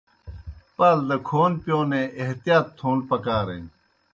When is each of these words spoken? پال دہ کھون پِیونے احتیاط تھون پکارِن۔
پال 0.75 0.97
دہ 1.07 1.17
کھون 1.27 1.51
پِیونے 1.63 2.03
احتیاط 2.21 2.65
تھون 2.77 2.97
پکارِن۔ 3.09 3.63